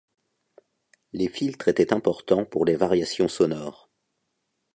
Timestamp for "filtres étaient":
1.29-1.93